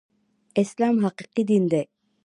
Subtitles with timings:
[0.61, 1.81] اسلام حقيقي دين دی